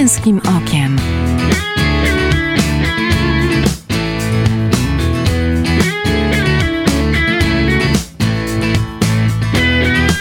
[0.00, 0.96] męskim okiem.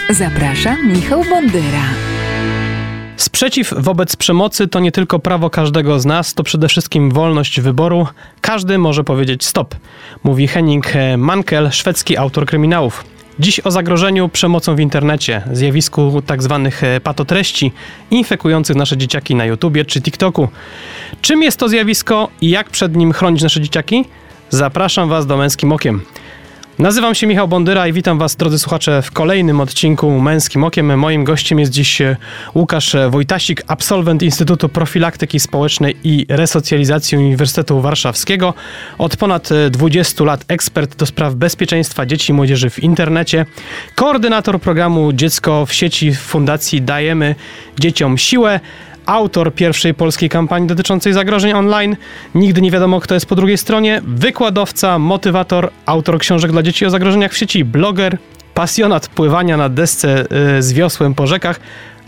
[0.10, 1.63] Zapraszam Michał Bondyra.
[3.17, 8.07] Sprzeciw wobec przemocy to nie tylko prawo każdego z nas, to przede wszystkim wolność wyboru.
[8.41, 9.75] Każdy może powiedzieć stop,
[10.23, 13.05] mówi Henning Mankel, szwedzki autor kryminałów.
[13.40, 16.70] Dziś o zagrożeniu przemocą w internecie, zjawisku tzw.
[16.80, 17.71] Tak patotreści
[18.12, 20.48] infekujących nasze dzieciaki na YouTubie czy TikToku.
[21.21, 24.05] Czym jest to zjawisko i jak przed nim chronić nasze dzieciaki?
[24.49, 26.02] Zapraszam Was do Męskim Okiem.
[26.79, 30.99] Nazywam się Michał Bondyra i witam Was, drodzy słuchacze, w kolejnym odcinku Męskim Okiem.
[30.99, 32.17] Moim gościem jest dziś e,
[32.55, 38.53] Łukasz Wojtasik, absolwent Instytutu Profilaktyki Społecznej i Resocjalizacji Uniwersytetu Warszawskiego.
[38.97, 43.45] Od ponad 20 lat ekspert do spraw bezpieczeństwa dzieci i młodzieży w internecie.
[43.95, 47.35] Koordynator programu Dziecko w sieci Fundacji Dajemy
[47.79, 48.59] Dzieciom Siłę
[49.09, 51.96] autor pierwszej polskiej kampanii dotyczącej zagrożeń online.
[52.35, 54.01] Nigdy nie wiadomo, kto jest po drugiej stronie.
[54.07, 58.18] Wykładowca, motywator, autor książek dla dzieci o zagrożeniach w sieci, bloger,
[58.54, 61.60] pasjonat pływania na desce yy, z wiosłem po rzekach,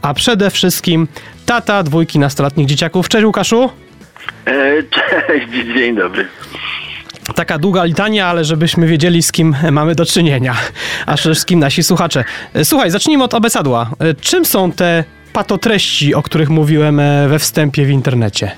[0.02, 1.08] a przede wszystkim
[1.46, 3.10] tata dwójki nastoletnich dzieciaków.
[3.10, 3.70] Cześć Łukaszu!
[4.46, 6.28] E, cześć, dzień dobry
[7.36, 10.56] taka długa litania, ale żebyśmy wiedzieli, z kim mamy do czynienia,
[11.06, 12.24] a przede wszystkim nasi słuchacze.
[12.54, 13.90] E, słuchaj, zacznijmy od abesadła.
[14.00, 18.52] E, czym są te patotreści, o których mówiłem e, we wstępie w internecie?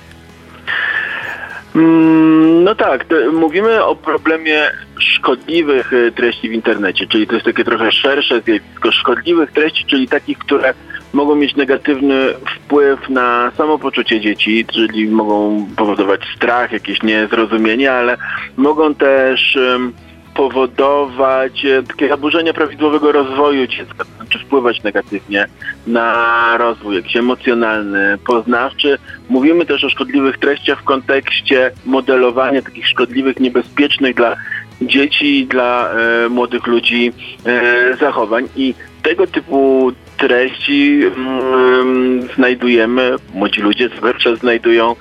[1.76, 7.64] Mm, no tak, mówimy o problemie szkodliwych e, treści w internecie, czyli to jest takie
[7.64, 10.74] trochę szersze zjawisko szkodliwych treści, czyli takich, które
[11.14, 18.18] mogą mieć negatywny wpływ na samopoczucie dzieci, czyli mogą powodować strach, jakieś niezrozumienie, ale
[18.58, 19.94] mogą też um,
[20.36, 25.46] powodować e, takie zaburzenia prawidłowego rozwoju dziecka, to znaczy wpływać negatywnie
[25.88, 28.98] na rozwój jakiś emocjonalny, poznawczy.
[29.30, 34.36] Mówimy też o szkodliwych treściach w kontekście modelowania takich szkodliwych, niebezpiecznych dla
[34.82, 37.14] dzieci dla e, młodych ludzi
[37.46, 38.74] e, zachowań i
[39.04, 44.96] tego typu treści mm, znajdujemy, młodzi ludzie zwłaszcza znajdują e,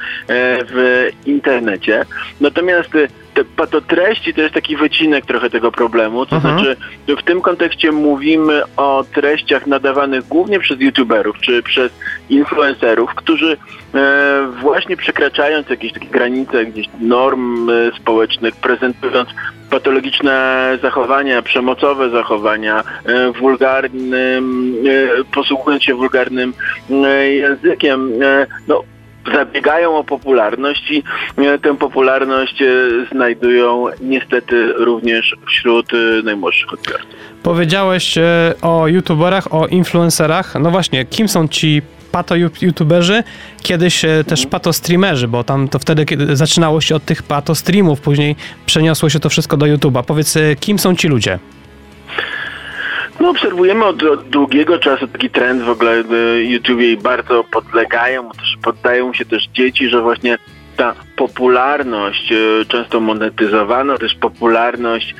[0.64, 2.04] w internecie.
[2.40, 2.90] Natomiast
[3.34, 6.58] te patotreści to jest taki wycinek trochę tego problemu, to mhm.
[6.58, 6.76] znaczy
[7.08, 11.92] w tym kontekście mówimy o treściach nadawanych głównie przez youtuberów czy przez
[12.30, 13.56] influencerów, którzy
[13.94, 19.28] e, właśnie przekraczając jakieś takie granice gdzieś norm e, społecznych, prezentując
[19.72, 24.74] patologiczne zachowania, przemocowe zachowania, e, wulgarnym,
[25.20, 26.54] e, posługując się wulgarnym
[26.90, 28.12] e, językiem,
[28.68, 28.82] no
[29.34, 31.02] zabiegają o popularność i
[31.38, 32.66] e, tę popularność e,
[33.12, 37.10] znajdują niestety również wśród e, najmłodszych odbiorców.
[37.42, 38.18] Powiedziałeś
[38.62, 40.54] o youtuberach, o influencerach.
[40.60, 43.22] No właśnie, kim są ci pato youtuberzy,
[43.62, 44.50] kiedyś też mhm.
[44.50, 49.08] pato streamerzy, bo tam to wtedy kiedy zaczynało się od tych pato streamów, później przeniosło
[49.08, 50.02] się to wszystko do YouTube'a.
[50.02, 51.38] Powiedz, kim są ci ludzie?
[53.22, 56.04] No obserwujemy od, od, długiego czasu taki trend w ogóle
[56.42, 60.38] YouTube i bardzo podlegają, też poddają się też dzieci, że właśnie
[60.76, 62.36] ta popularność, e,
[62.68, 65.14] często monetyzowana też popularność,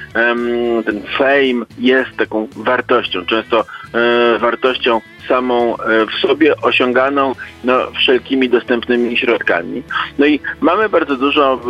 [0.84, 3.64] ten fame jest taką wartością, często
[3.94, 7.34] e, wartością samą e, w sobie osiąganą
[7.64, 9.82] no, wszelkimi dostępnymi środkami.
[10.18, 11.68] No i mamy bardzo dużo w,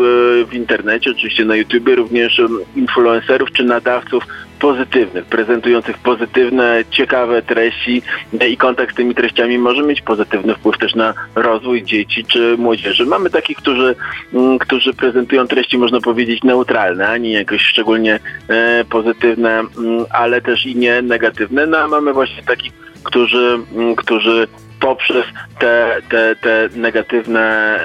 [0.51, 2.41] w internecie, oczywiście na YouTubie również
[2.77, 4.25] influencerów czy nadawców
[4.63, 8.03] pozytywnych, prezentujących pozytywne, ciekawe treści
[8.49, 13.07] i kontakt z tymi treściami może mieć pozytywny wpływ też na rozwój dzieci czy młodzieży.
[13.07, 13.95] Mamy takich, którzy,
[14.35, 20.67] mm, którzy prezentują treści, można powiedzieć, neutralne, ani jakoś szczególnie e, pozytywne, mm, ale też
[20.67, 21.67] i nie negatywne.
[21.67, 24.49] No a mamy właśnie takich, którzy, mm, którzy
[24.81, 25.25] poprzez
[25.59, 27.79] te, te, te negatywne,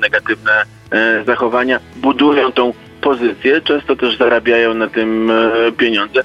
[0.00, 0.52] negatywne
[0.90, 6.22] e, zachowania budują tą pozycję, często też zarabiają na tym e, pieniądze.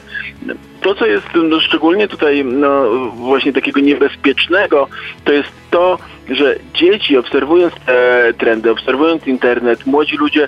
[0.81, 4.87] To, co jest no, szczególnie tutaj no, właśnie takiego niebezpiecznego,
[5.23, 5.97] to jest to,
[6.29, 10.47] że dzieci obserwując te trendy, obserwując internet, młodzi ludzie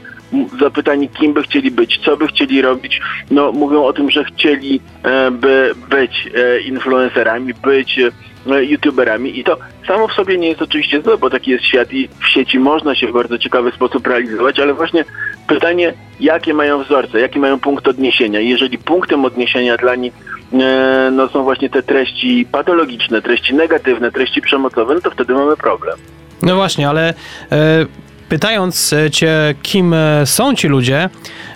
[0.59, 3.01] zapytani, kim by chcieli być, co by chcieli robić,
[3.31, 7.99] no mówią o tym, że chcieli e, by być e, influencerami, być
[8.45, 9.57] youtuberami i to
[9.87, 12.95] samo w sobie nie jest oczywiście złe, bo taki jest świat i w sieci można
[12.95, 15.05] się w bardzo ciekawy sposób realizować, ale właśnie
[15.49, 18.39] pytanie, jakie mają wzorce, jaki mają punkt odniesienia.
[18.39, 20.13] Jeżeli punktem odniesienia dla nich
[20.53, 25.57] e, no, są właśnie te treści patologiczne, treści negatywne, treści przemocowe, no to wtedy mamy
[25.57, 25.97] problem.
[26.41, 27.13] No właśnie, ale
[27.51, 27.85] e,
[28.29, 31.09] pytając cię, kim e, są ci ludzie,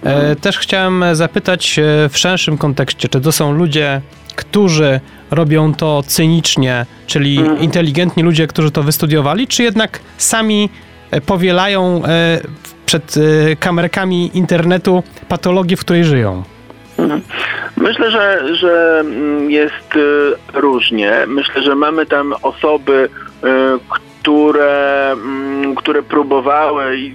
[0.03, 0.35] mhm.
[0.35, 1.79] też chciałem zapytać
[2.09, 4.01] w szerszym kontekście, czy to są ludzie,
[4.35, 4.99] którzy
[5.31, 7.59] robią to cynicznie, czyli Mhm.
[7.59, 10.69] inteligentni ludzie, którzy to wystudiowali, czy jednak sami
[11.11, 12.39] e, powielają e,
[12.85, 16.43] przed e, kamerkami internetu patologię, w której żyją?
[16.97, 17.21] Mhm.
[17.77, 21.13] Myślę, że, że mm, jest y, różnie.
[21.27, 23.09] Myślę, że mamy tam osoby,
[23.43, 23.47] y,
[24.23, 27.11] które, mm, które próbowały y,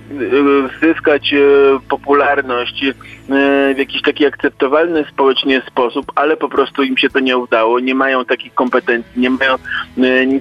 [0.81, 2.95] zyskać y, popularność y,
[3.75, 7.81] w jakiś taki akceptowalny społecznie sposób, ale po prostu im się to nie udało.
[7.81, 9.61] Nie mają takich kompetencji, nie mają y,
[9.99, 10.41] y,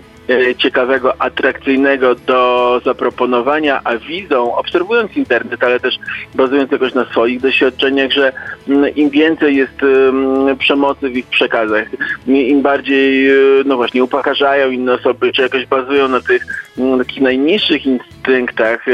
[0.57, 5.95] ciekawego, atrakcyjnego do zaproponowania, a widzą, obserwując internet, ale też
[6.35, 8.33] bazując jakoś na swoich doświadczeniach, że
[8.69, 11.87] mm, im więcej jest mm, przemocy w ich przekazach,
[12.27, 16.45] im bardziej, y, no właśnie, upokarzają inne osoby, czy jakoś bazują na tych
[16.77, 18.85] mm, takich najniższych instynktach,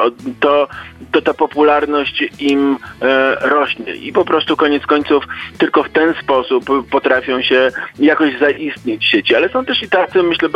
[0.00, 0.10] o-
[0.40, 0.68] to,
[1.12, 5.24] to ta popularność im e, rośnie i po prostu koniec końców
[5.58, 9.34] tylko w ten sposób potrafią się jakoś zaistnieć w sieci.
[9.34, 10.48] Ale są też i tacy, myślę,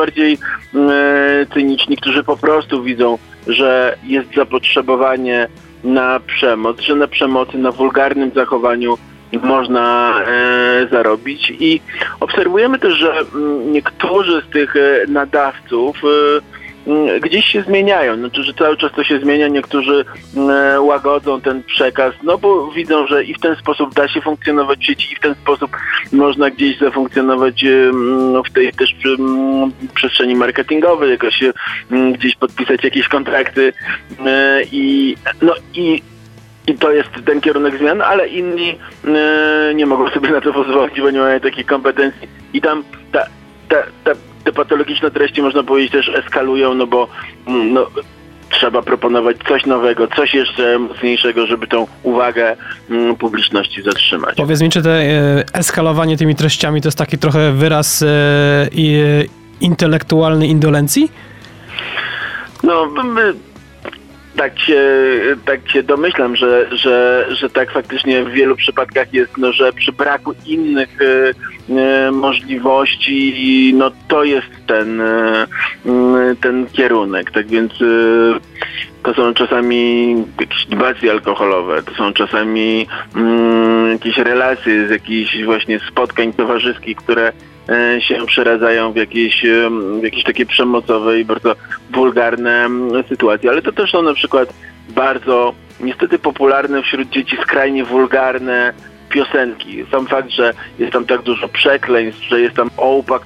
[0.74, 5.48] mm, e, cyniczni, którzy po prostu widzą, że jest zapotrzebowanie
[5.84, 8.98] na przemoc, że na przemocy, na wulgarnym zachowaniu
[9.42, 11.52] można e, zarobić.
[11.60, 11.80] I
[12.20, 16.02] obserwujemy też, że mm, niektórzy z tych e, nadawców
[17.20, 20.04] gdzieś się zmieniają, znaczy, że cały czas to się zmienia, niektórzy
[20.36, 24.78] e, łagodzą ten przekaz, no bo widzą, że i w ten sposób da się funkcjonować
[24.78, 25.76] w sieci i w ten sposób
[26.12, 31.44] można gdzieś zafunkcjonować e, mm, w tej też mm, przestrzeni marketingowej, jakoś
[31.90, 33.72] mm, gdzieś podpisać jakieś kontrakty
[34.26, 36.02] e, i no i
[36.66, 38.78] i to jest ten kierunek zmian, ale inni
[39.74, 42.28] nie mogą sobie na to pozwolić, bo nie mają takich kompetencji.
[42.52, 43.26] I tam ta,
[43.68, 44.10] ta, ta,
[44.44, 47.08] te patologiczne treści, można powiedzieć, też eskalują, no bo
[47.46, 47.86] mm, no,
[48.50, 52.56] trzeba proponować coś nowego, coś jeszcze mocniejszego, żeby tą uwagę
[52.90, 54.36] mm, publiczności zatrzymać.
[54.36, 58.68] Powiedz mi, czy te e, eskalowanie tymi treściami to jest taki trochę wyraz e, e,
[59.60, 61.12] intelektualnej indolencji?
[62.62, 63.34] No, my,
[64.38, 64.82] tak się,
[65.44, 69.92] tak się domyślam, że, że, że tak faktycznie w wielu przypadkach jest, no, że przy
[69.92, 75.46] braku innych e, możliwości, no to jest ten, e,
[76.40, 77.30] ten kierunek.
[77.30, 77.84] Tak więc e,
[79.02, 82.86] to są czasami jakieś dbacje alkoholowe, to są czasami
[83.16, 87.32] mm, jakieś relacje z jakichś właśnie spotkań towarzyskich, które
[87.98, 91.54] się przeradzają w jakieś, em, w jakieś takie przemocowe i bardzo
[91.90, 92.68] wulgarne
[93.08, 94.52] sytuacje, ale to też są na przykład
[94.88, 98.72] bardzo niestety popularne wśród dzieci skrajnie wulgarne
[99.08, 99.84] piosenki.
[99.90, 103.22] Sam fakt, że jest tam tak dużo przekleństw, że jest tam ołpak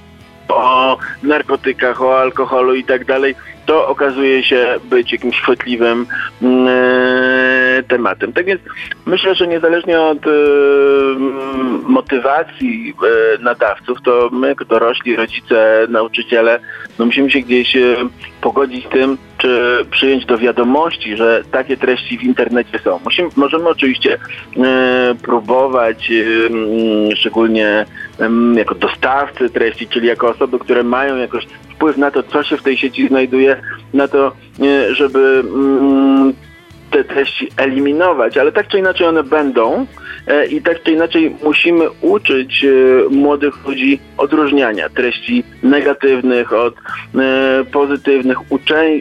[0.56, 3.34] o narkotykach, o alkoholu i tak dalej,
[3.66, 6.06] to okazuje się być jakimś chwytliwym
[6.42, 8.32] mm, e, tematem.
[8.32, 8.60] Tak więc
[9.06, 10.30] myślę, że niezależnie od e,
[11.82, 12.94] motywacji
[13.38, 16.60] e, nadawców, to my, dorośli, rodzice, nauczyciele,
[16.98, 17.76] no musimy się gdzieś
[18.40, 23.00] pogodzić z tym, czy przyjąć do wiadomości, że takie treści w internecie są.
[23.04, 24.18] Musimy, możemy oczywiście
[25.22, 26.12] próbować,
[27.16, 27.86] szczególnie
[28.54, 32.62] jako dostawcy treści, czyli jako osoby, które mają jakoś wpływ na to, co się w
[32.62, 33.56] tej sieci znajduje,
[33.94, 34.32] na to,
[34.62, 36.32] e, żeby mm,
[36.90, 39.86] te treści eliminować, ale tak czy inaczej one będą
[40.26, 42.68] e, i tak czy inaczej musimy uczyć e,
[43.10, 46.74] młodych ludzi odróżniania treści negatywnych od
[47.72, 48.38] pozytywnych,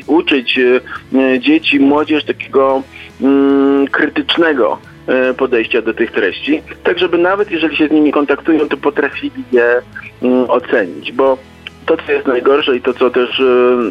[0.07, 0.59] uczyć
[1.39, 2.83] dzieci, młodzież takiego
[3.21, 4.90] mm, krytycznego
[5.37, 9.81] podejścia do tych treści, tak żeby nawet jeżeli się z nimi kontaktują, to potrafili je
[10.21, 11.37] mm, ocenić, bo
[11.85, 13.43] to, co jest najgorsze i to, co też e,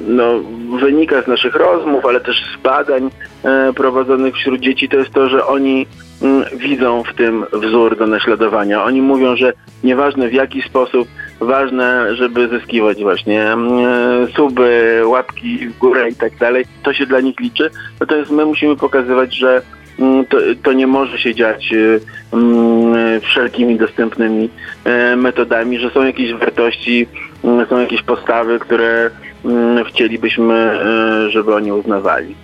[0.09, 0.41] no,
[0.81, 3.11] wynika z naszych rozmów, ale też z badań
[3.45, 5.87] e, prowadzonych wśród dzieci, to jest to, że oni
[6.23, 8.85] mm, widzą w tym wzór do naśladowania.
[8.85, 9.53] Oni mówią, że
[9.85, 11.09] nieważne w jaki sposób,
[11.41, 17.07] ważne, żeby zyskiwać właśnie mm, e, suby, łapki w górę i tak dalej, to się
[17.07, 17.71] dla nich liczy.
[18.01, 19.63] Natomiast my musimy pokazywać, że
[20.29, 24.51] to, to nie może się dziać e, mm, wszelkimi dostępnymi
[24.85, 27.07] e, metodami, że są jakieś wartości,
[27.45, 29.11] mm, są jakieś postawy, które
[29.45, 30.79] mm, chcielibyśmy,
[31.29, 32.35] żeby oni uznawali.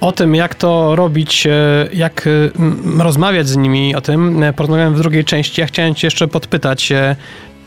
[0.00, 1.48] O tym, jak to robić,
[1.92, 2.28] jak
[2.98, 5.60] rozmawiać z nimi o tym, porozmawiałem w drugiej części.
[5.60, 6.92] Ja chciałem cię jeszcze podpytać,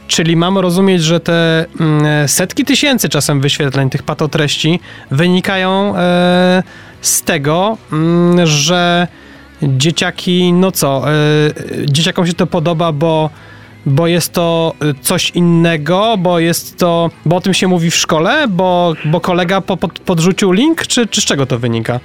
[0.08, 4.80] czyli mamy rozumieć, że te mm, setki tysięcy czasem wyświetleń tych patotreści
[5.12, 5.94] wynikają
[7.02, 9.08] z tego, mm, że
[9.62, 11.14] dzieciaki, no co, e,
[11.86, 13.30] dzieciakom się to podoba, bo
[13.86, 17.96] bo jest to y, coś innego, bo jest to, bo o tym się mówi w
[17.96, 22.00] szkole, bo, bo kolega po, pod, podrzucił link, czy, czy z czego to wynika?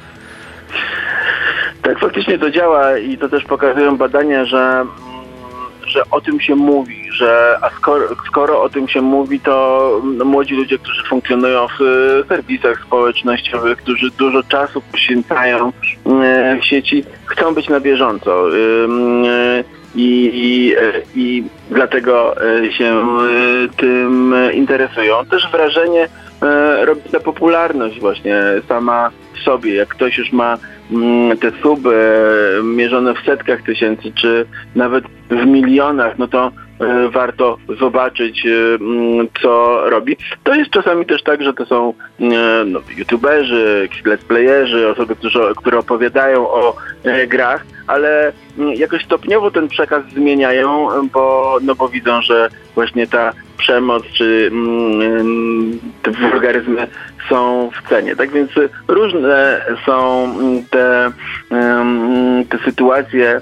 [1.82, 4.84] Tak, faktycznie to działa i to też pokazują badania, że,
[5.94, 10.54] że o tym się mówi, że a skoro, skoro o tym się mówi, to młodzi
[10.54, 15.72] ludzie, którzy funkcjonują w e, serwisach społecznościowych, którzy dużo czasu poświęcają
[16.06, 18.44] e, w sieci, chcą być na bieżąco.
[19.96, 20.74] I, i,
[21.20, 22.34] i dlatego
[22.70, 23.06] się
[23.76, 25.24] tym interesują.
[25.26, 26.08] Też wrażenie
[26.84, 29.74] robi ta popularność właśnie sama w sobie.
[29.74, 30.58] Jak ktoś już ma
[30.90, 31.94] Mm, te suby
[32.58, 38.74] e, mierzone w setkach tysięcy, czy nawet w milionach, no to e, warto zobaczyć, e,
[38.74, 40.16] mm, co robi.
[40.42, 41.94] To jest czasami też tak, że to są
[42.66, 45.16] no, youtuberzy, let's playerzy, osoby,
[45.56, 46.76] które opowiadają o
[47.28, 53.32] grach, ale mm, jakoś stopniowo ten przekaz zmieniają, bo, no bo widzą, że właśnie ta
[53.64, 56.86] przemoc czy mm, te wulgaryzmy
[57.28, 58.16] są w cenie.
[58.16, 58.50] Tak więc
[58.88, 60.28] różne są
[60.70, 61.12] te,
[62.48, 63.40] te sytuacje,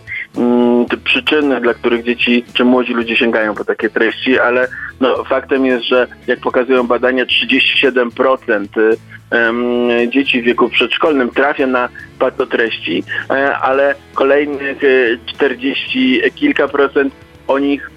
[0.91, 4.69] te przyczyny, dla których dzieci czy młodzi ludzie sięgają po takie treści, ale
[5.01, 8.67] no, faktem jest, że jak pokazują badania, 37%
[10.09, 11.89] dzieci w wieku przedszkolnym trafia na
[12.19, 14.79] patotreści, e, ale kolejnych
[15.27, 17.15] 40 e, kilka procent
[17.49, 17.92] o nich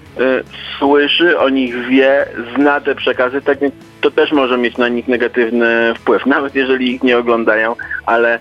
[0.78, 5.08] słyszy, o nich wie, zna te przekazy, tak więc to też może mieć na nich
[5.08, 7.76] negatywny wpływ, nawet jeżeli ich nie oglądają,
[8.06, 8.38] ale e,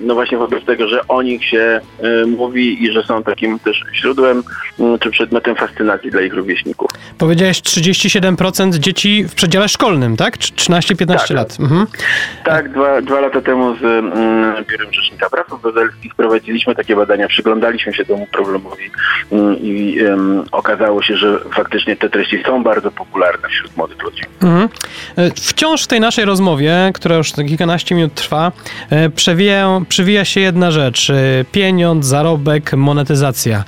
[0.00, 3.84] no właśnie wobec tego, że o nich się e, mówi i że są takim też
[3.94, 4.42] źródłem
[4.80, 6.90] mm, czy przedmiotem fascynacji dla ich rówieśników.
[7.18, 10.36] Powiedziałeś 37% dzieci w przedziale szkolnym, tak?
[10.36, 11.56] 13-15 tak, lat.
[11.60, 11.86] Mhm.
[12.44, 17.94] Tak, dwa, dwa lata temu z mm, Biurem Rzecznika Praw Obywatelskich prowadziliśmy takie badania, przyglądaliśmy
[17.94, 18.90] się temu problemowi
[19.32, 24.22] mm, i um, okazało się, że faktycznie te treści są bardzo popularne wśród młodych ludzi.
[24.42, 24.68] Mhm.
[25.16, 28.52] E, wciąż w tej naszej rozmowie, która już kilkanaście minut trwa,
[28.90, 29.10] e,
[29.88, 31.10] przewija, się jedna rzecz.
[31.10, 31.14] E,
[31.52, 33.64] pieniądz, zarobek, monetyzacja.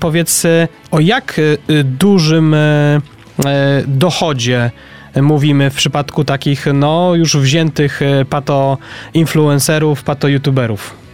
[0.00, 0.46] Powiedz,
[0.90, 1.40] o jak
[1.84, 2.56] dużym
[3.86, 4.70] dochodzie
[5.22, 8.00] mówimy w przypadku takich, no, już wziętych
[8.30, 8.78] pato
[9.14, 11.05] influencerów, pato youtuberów?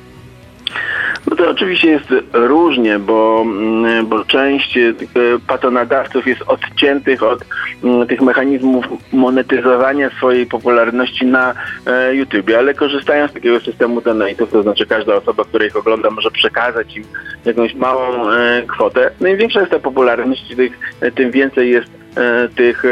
[1.30, 5.10] No to oczywiście jest różnie, bo, mm, bo część tych
[5.46, 7.44] patonadawców jest odciętych od
[7.84, 11.54] mm, tych mechanizmów monetyzowania swojej popularności na
[11.86, 16.10] e, YouTube, ale korzystają z takiego systemu donate'ów, to znaczy każda osoba, która ich ogląda
[16.10, 17.04] może przekazać im
[17.44, 19.10] jakąś małą e, kwotę.
[19.20, 20.56] No im większa jest ta popularność,
[21.14, 22.82] tym więcej jest e, tych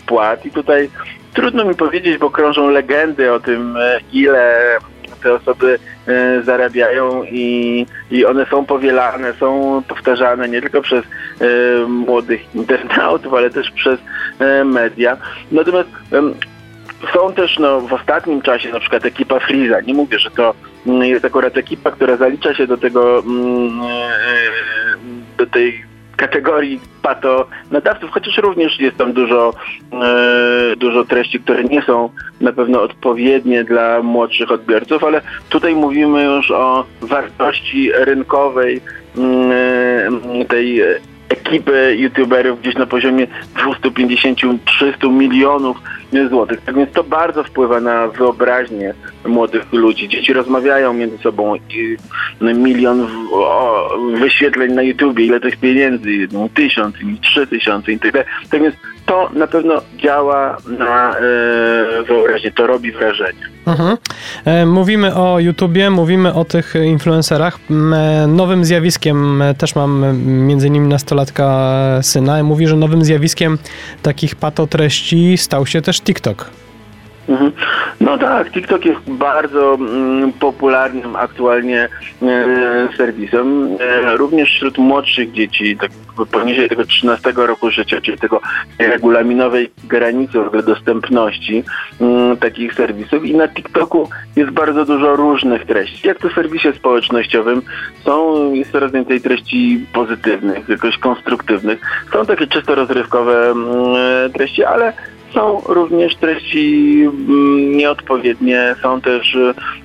[0.00, 0.90] wpłat i tutaj
[1.34, 3.74] trudno mi powiedzieć, bo krążą legendy o tym,
[4.12, 4.60] ile
[5.24, 5.93] te osoby e,
[6.42, 13.50] zarabiają i, i one są powielane, są powtarzane nie tylko przez e, młodych internautów, ale
[13.50, 14.00] też przez
[14.38, 15.16] e, media.
[15.52, 15.88] Natomiast
[17.12, 19.80] są też no, w ostatnim czasie na przykład ekipa Freeza.
[19.80, 20.54] Nie mówię, że to
[20.86, 23.80] mm, jest akurat ekipa, która zalicza się do tego mm,
[25.38, 29.54] do tej kategorii pato nadawców, chociaż również jest tam dużo,
[29.92, 36.24] e, dużo treści, które nie są na pewno odpowiednie dla młodszych odbiorców, ale tutaj mówimy
[36.24, 38.80] już o wartości rynkowej
[39.16, 40.82] mm, tej
[41.28, 43.26] ekipy youtuberów gdzieś na poziomie
[43.56, 44.56] 250-300
[45.12, 45.76] milionów
[46.30, 46.60] złotych.
[46.60, 48.94] Tak więc to bardzo wpływa na wyobraźnię
[49.26, 50.08] młodych ludzi.
[50.08, 51.96] Dzieci rozmawiają między sobą i
[52.40, 53.06] milion
[54.14, 58.12] wyświetleń na YouTubie, ile tych pieniędzy, tysiąc, trzy tysiące i tak.
[58.50, 58.74] Tak więc
[59.06, 61.22] to na pewno działa na e,
[62.06, 63.40] wyobraźnię, to robi wrażenie.
[63.66, 63.96] Mhm.
[64.44, 67.58] E, mówimy o YouTubie, mówimy o tych influencerach.
[67.70, 73.58] E, nowym zjawiskiem, też mam między innymi nastolatka syna, mówi, że nowym zjawiskiem
[74.02, 76.50] takich patotreści stał się też TikTok.
[77.28, 77.52] Mhm.
[78.00, 81.88] No tak, TikTok jest bardzo mm, popularnym aktualnie
[82.22, 85.90] e, serwisem, e, również wśród młodszych dzieci, tak
[86.30, 88.40] poniżej tego 13 roku życia, czyli tego
[88.78, 91.64] regulaminowej granicy dostępności
[92.00, 96.08] mm, takich serwisów i na TikToku jest bardzo dużo różnych treści.
[96.08, 97.62] Jak to w serwisie społecznościowym
[98.04, 101.80] są, jest coraz więcej treści pozytywnych, jakoś konstruktywnych.
[102.12, 104.92] Są takie czysto rozrywkowe mm, treści, ale
[105.34, 109.36] są również treści mm, nieodpowiednie, są też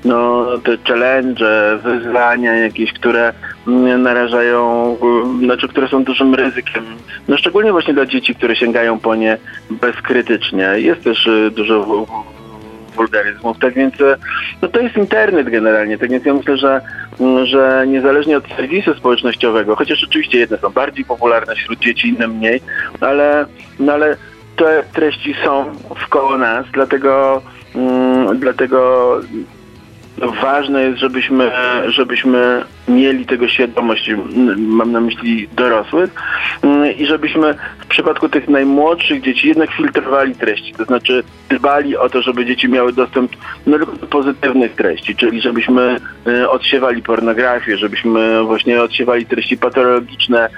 [0.06, 3.34] no, te challenge, wyzwania jakieś, które
[3.68, 4.98] mm, narażają,
[5.40, 6.84] znaczy które są dużym ryzykiem.
[7.28, 9.38] No szczególnie właśnie dla dzieci, które sięgają po nie
[9.70, 10.70] bezkrytycznie.
[10.76, 12.06] Jest też y, dużo
[12.96, 14.16] wulgaryzmów, tak więc y,
[14.62, 16.82] no to jest internet generalnie, tak więc ja myślę, że,
[17.20, 22.28] mm, że niezależnie od serwisu społecznościowego, chociaż oczywiście jedne są bardziej popularne wśród dzieci, inne
[22.28, 22.62] mniej,
[23.02, 23.46] ale,
[23.80, 24.18] no ale
[24.60, 27.42] te treści są wkoło nas, dlatego,
[27.76, 29.20] mm, dlatego
[30.18, 31.52] no ważne jest, żebyśmy,
[31.88, 34.12] żebyśmy mieli tego świadomość,
[34.58, 36.10] mam na myśli dorosłych,
[36.98, 42.22] i żebyśmy w przypadku tych najmłodszych dzieci jednak filtrowali treści, to znaczy dbali o to,
[42.22, 43.32] żeby dzieci miały dostęp
[43.68, 50.50] no, do pozytywnych treści, czyli żebyśmy e, odsiewali pornografię, żebyśmy właśnie odsiewali treści patologiczne,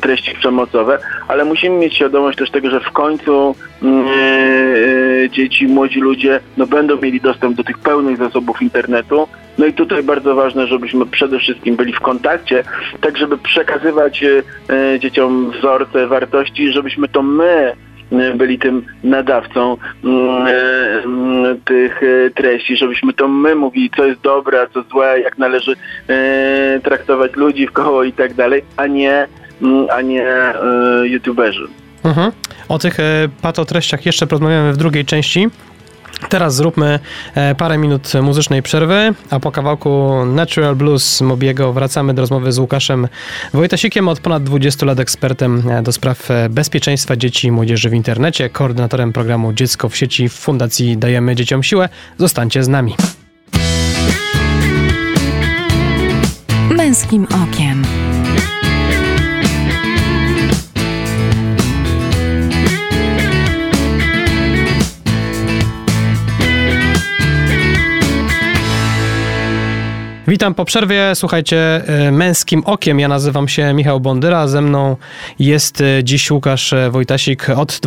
[0.00, 6.40] treści przemocowe, ale musimy mieć świadomość też tego, że w końcu yy, dzieci, młodzi ludzie
[6.56, 9.28] no, będą mieli dostęp do tych pełnych zasobów internetu.
[9.58, 12.64] No i tutaj bardzo ważne, żebyśmy przede wszystkim byli w kontakcie,
[13.00, 14.40] tak żeby przekazywać yy,
[15.00, 17.72] dzieciom wzorce, wartości, żebyśmy to my
[18.34, 20.10] byli tym nadawcą yy,
[21.64, 22.00] tych
[22.34, 25.76] treści, żebyśmy to my mówili, co jest dobre, a co złe, jak należy
[26.82, 29.28] traktować ludzi w koło i tak dalej, a nie
[29.62, 30.54] Mm, a nie e,
[31.04, 31.68] youtuberzy.
[32.04, 32.32] Mhm.
[32.68, 35.48] O tych e, patotreściach jeszcze porozmawiamy w drugiej części.
[36.28, 36.98] Teraz zróbmy
[37.34, 42.58] e, parę minut muzycznej przerwy, a po kawałku Natural Blues Mobiego wracamy do rozmowy z
[42.58, 43.08] Łukaszem
[43.54, 49.12] Wojtasikiem, od ponad 20 lat ekspertem do spraw bezpieczeństwa dzieci i młodzieży w internecie, koordynatorem
[49.12, 51.88] programu Dziecko w sieci w Fundacji Dajemy Dzieciom Siłę.
[52.18, 52.94] Zostańcie z nami.
[56.70, 58.05] Męskim okiem.
[70.28, 71.14] Witam po przerwie.
[71.14, 73.00] Słuchajcie, e, męskim okiem.
[73.00, 74.48] Ja nazywam się Michał Bondyra.
[74.48, 74.96] Ze mną
[75.38, 77.80] jest e, dziś Łukasz e, Wojtasik od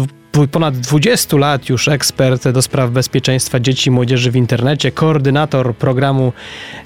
[0.52, 6.34] ponad 20 lat już ekspert do spraw bezpieczeństwa dzieci i młodzieży w internecie, koordynator programu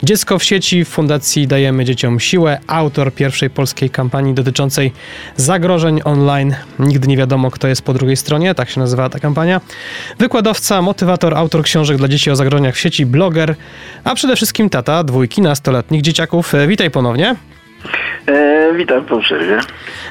[0.04, 4.92] Dziecko w sieci w Fundacji Dajemy Dzieciom Siłę, autor pierwszej polskiej kampanii dotyczącej
[5.36, 6.56] zagrożeń online.
[6.80, 9.62] Nigdy nie wiadomo, kto jest po drugiej stronie, tak się nazywa ta kampania.
[10.20, 13.56] Wykładowca, motywator, autor książek dla dzieci o zagrożeniach w sieci, bloger,
[14.04, 16.56] a przede wszystkim tata dwójki nastoletnich dzieciaków.
[16.56, 17.36] E, witaj ponownie.
[18.28, 19.60] E, witam po przerwie.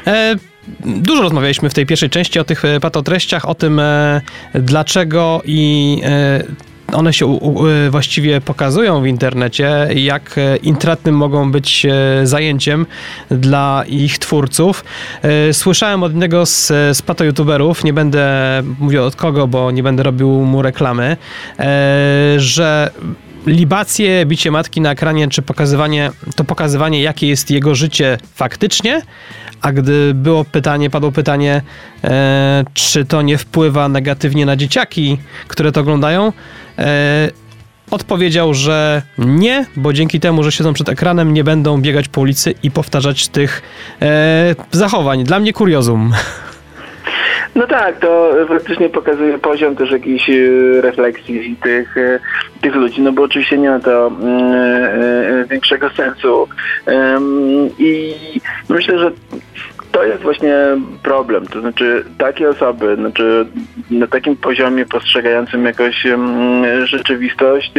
[0.07, 0.37] E,
[0.85, 4.21] Dużo rozmawialiśmy w tej pierwszej części o tych e, patotreściach, o tym e,
[4.55, 6.45] dlaczego i e,
[6.93, 7.39] one się
[7.91, 11.87] właściwie pokazują w internecie, jak intratnym mogą być
[12.25, 12.87] zajęciem
[13.31, 14.85] dla ich twórców.
[15.53, 18.29] Słyszałem od jednego z, z pato-youtuberów, nie będę
[18.79, 21.17] mówił od kogo, bo nie będę robił mu reklamy,
[22.37, 22.91] że
[23.47, 29.03] libacje, bicie matki na ekranie, czy pokazywanie, to pokazywanie, jakie jest jego życie faktycznie,
[29.63, 31.63] a gdy było pytanie, padło pytanie,
[32.05, 36.33] e, czy to nie wpływa negatywnie na dzieciaki, które to oglądają,
[36.79, 37.31] e,
[37.91, 42.55] odpowiedział, że nie, bo dzięki temu, że siedzą przed ekranem, nie będą biegać po ulicy
[42.63, 43.63] i powtarzać tych
[44.03, 45.25] e, zachowań.
[45.25, 46.13] Dla mnie kuriozum.
[47.55, 50.33] No tak, to faktycznie pokazuje poziom też jakiejś e,
[50.81, 52.19] refleksji tych, e,
[52.61, 56.49] tych ludzi, no bo oczywiście nie ma to mm, e, większego sensu.
[57.79, 58.15] I
[58.69, 59.13] myślę, że
[59.93, 60.55] to jest właśnie
[61.03, 61.47] problem.
[61.47, 63.47] To znaczy takie osoby, znaczy
[63.91, 66.07] na takim poziomie postrzegającym jakoś
[66.85, 67.73] rzeczywistość,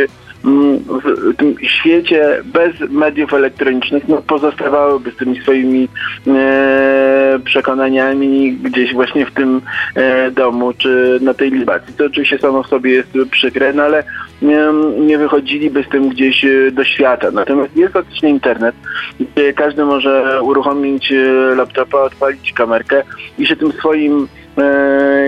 [0.43, 5.87] w tym świecie bez mediów elektronicznych no, pozostawałyby z tymi swoimi
[6.27, 9.61] e, przekonaniami gdzieś właśnie w tym
[9.95, 11.93] e, domu czy na tej libacji.
[11.93, 14.03] To oczywiście samo w sobie jest przykre, no ale
[14.41, 14.59] nie,
[14.99, 17.31] nie wychodziliby z tym gdzieś e, do świata.
[17.31, 18.75] Natomiast jest faktycznie internet,
[19.19, 21.15] gdzie każdy może uruchomić e,
[21.55, 23.03] laptopa, odpalić kamerkę
[23.39, 24.27] i się tym swoim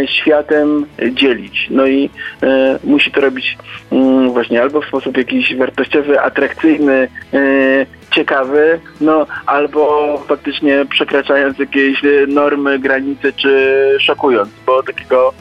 [0.05, 1.67] światem dzielić.
[1.69, 2.09] No i
[2.43, 3.57] e, musi to robić
[3.91, 12.01] mm, właśnie albo w sposób jakiś wartościowy, atrakcyjny, e, ciekawy, no albo faktycznie przekraczając jakieś
[12.27, 15.33] normy, granice, czy szokując, bo takiego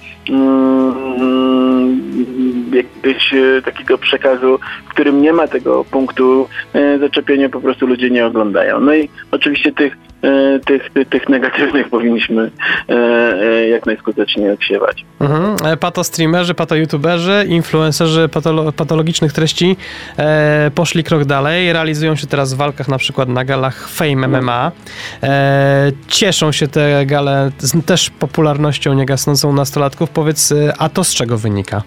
[2.72, 8.10] jakiegoś e, takiego przekazu, w którym nie ma tego punktu e, zaczepienia, po prostu ludzie
[8.10, 8.80] nie oglądają.
[8.80, 12.50] No i oczywiście tych E, tych, tych negatywnych powinniśmy
[12.88, 15.04] e, jak najskuteczniej odsiewać.
[15.20, 15.78] Mhm.
[15.78, 19.76] Pato streamerzy, pato youtuberzy, influencerzy patolo patologicznych treści
[20.16, 24.72] e, poszli krok dalej, realizują się teraz w walkach na przykład na galach Fame MMA.
[25.22, 30.10] E, cieszą się te gale z też popularnością niegasnącą nastolatków.
[30.14, 31.82] Powiedz, a to z czego wynika?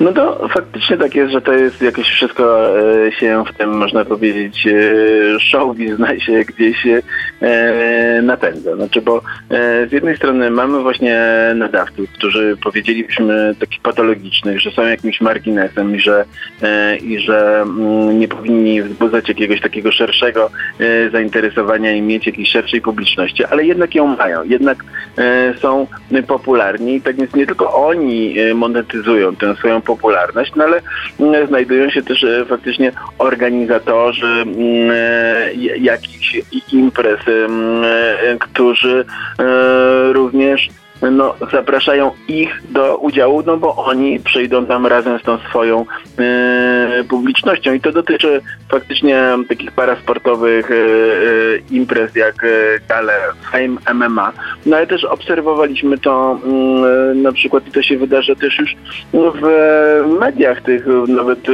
[0.00, 4.04] No to faktycznie tak jest, że to jest jakieś wszystko e, się w tym, można
[4.04, 7.02] powiedzieć, e, show biznesie się gdzieś e,
[8.22, 8.76] napędza.
[8.76, 9.22] Znaczy, bo
[9.88, 11.20] z jednej strony mamy właśnie
[11.54, 16.24] nadawców, którzy powiedzielibyśmy takich patologicznych, że są jakimś marginesem i że,
[17.02, 20.50] i że mm, nie powinni wzbudzać jakiegoś takiego szerszego
[21.12, 24.84] zainteresowania i mieć jakiejś szerszej publiczności, ale jednak ją mają, jednak
[25.60, 25.86] są
[26.26, 27.00] popularni.
[27.00, 30.82] Tak więc nie tylko oni monetyzują tę swoją popularność, no ale
[31.20, 34.56] mm, znajdują się też e, faktycznie organizatorzy mm,
[34.94, 36.40] e, jakichś
[36.72, 39.04] imprez, mm, e, którzy
[40.12, 40.68] również
[41.02, 45.86] no, zapraszają ich do udziału, no bo oni przyjdą tam razem z tą swoją
[46.18, 47.72] e, publicznością.
[47.72, 50.78] I to dotyczy faktycznie takich parasportowych e, e,
[51.70, 52.48] imprez jak e,
[52.88, 53.12] gale
[53.52, 54.32] Fame MMA,
[54.66, 58.76] no ale też obserwowaliśmy to mm, na przykład i to się wydarza też już
[59.12, 59.44] w
[60.20, 61.52] mediach tych, nawet e,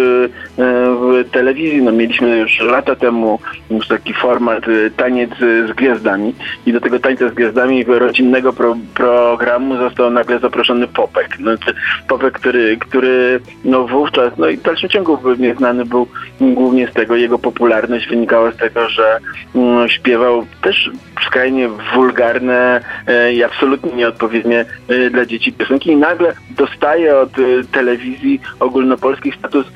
[0.58, 3.38] w telewizji, no mieliśmy już lata temu
[3.70, 6.34] już taki format e, taniec z gwiazdami.
[6.66, 11.36] I do tego tańca z gwiazdami rodzinnego pro, pro programu został nagle zaproszony Popek.
[11.36, 11.74] Znaczy,
[12.08, 16.06] Popek, który, który no wówczas, no i w dalszym ciągu pewnie znany był
[16.40, 19.18] głównie z tego, jego popularność wynikała z tego, że
[19.54, 20.90] no, śpiewał też
[21.26, 27.42] skrajnie wulgarne e, i absolutnie nieodpowiednie e, dla dzieci piosenki i nagle dostaje od e,
[27.72, 29.66] telewizji ogólnopolskich status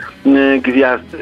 [0.63, 1.19] gwiazdy.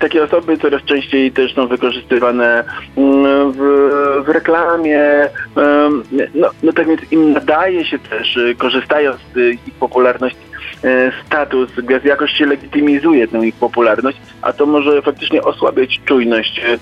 [0.00, 2.64] Takie osoby coraz częściej też są wykorzystywane
[2.96, 3.90] w,
[4.26, 5.00] w reklamie,
[6.34, 10.51] no, no tak więc im nadaje się też, korzystając z ich popularności,
[11.26, 16.78] status gaz jakoś się legitymizuje tę ich popularność, a to może faktycznie osłabiać czujność e,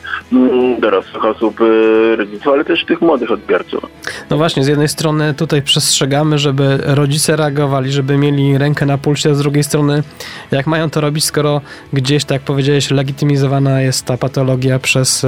[0.81, 3.87] dorosłych osób, e, rodziców, ale też tych młodych odbiorców.
[4.31, 9.31] No właśnie, z jednej strony tutaj przestrzegamy, żeby rodzice reagowali, żeby mieli rękę na pulsie,
[9.31, 10.03] a z drugiej strony
[10.51, 11.61] jak mają to robić, skoro
[11.93, 15.27] gdzieś, tak jak powiedziałeś, legitymizowana jest ta patologia przez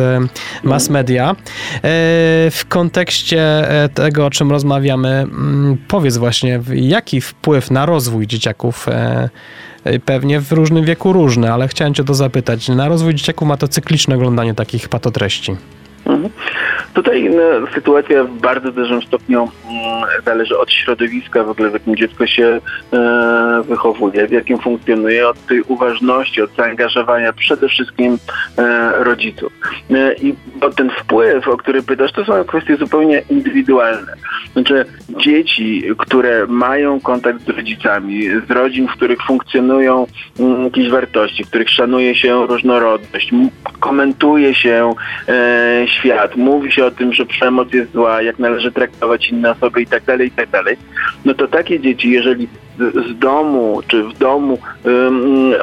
[0.63, 1.37] mass media.
[2.51, 3.43] W kontekście
[3.95, 5.27] tego, o czym rozmawiamy,
[5.89, 8.89] powiedz właśnie, jaki wpływ na rozwój dzieciaków dzieciaków.
[8.89, 9.31] E,
[9.85, 12.69] e, pewnie w różnym wieku różne, ale chciałem Cię to zapytać.
[12.69, 15.57] Na rozwój dzieciaków ma to cykliczne oglądanie takich patotreści.
[16.07, 16.31] Mhm.
[16.95, 21.97] Tutaj no, sytuacja w bardzo dużym stopniu mm, zależy od środowiska w ogóle, w jakim
[21.97, 22.61] dziecko się
[22.93, 28.19] e, wychowuje, w jakim funkcjonuje, od tej uważności, od zaangażowania przede wszystkim
[28.59, 29.53] e, rodziców.
[29.91, 34.13] E, I bo ten wpływ, o który pytasz, to są kwestie zupełnie indywidualne.
[34.53, 40.07] Znaczy dzieci, które mają kontakt z rodzicami, z rodzin, w których funkcjonują
[40.41, 43.31] mm, jakieś wartości, w których szanuje się różnorodność,
[43.81, 44.95] komentuje się
[45.29, 49.83] e, świat, mówi się o tym, że przemoc jest zła, jak należy traktować inne osoby
[49.83, 50.77] i tak dalej, i tak dalej,
[51.25, 52.49] no to takie dzieci, jeżeli
[52.91, 54.59] z domu, czy w domu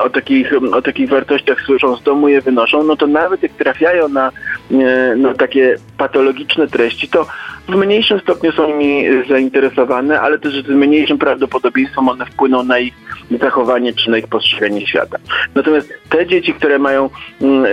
[0.04, 4.10] o, takich, o takich wartościach słyszą, z domu je wynoszą, no to nawet jak trafiają
[4.10, 4.32] na,
[4.72, 7.26] e, na takie patologiczne treści, to
[7.70, 12.94] w mniejszym stopniu są nimi zainteresowane, ale też z mniejszym prawdopodobieństwem one wpłyną na ich
[13.42, 15.18] zachowanie czy na ich postrzeganie świata.
[15.56, 17.10] Natomiast te dzieci, które mają,